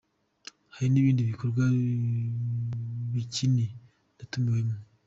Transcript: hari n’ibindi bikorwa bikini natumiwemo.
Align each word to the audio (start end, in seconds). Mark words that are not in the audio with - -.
hari 0.73 0.87
n’ibindi 0.91 1.29
bikorwa 1.31 1.63
bikini 3.11 3.65
natumiwemo. 4.17 4.75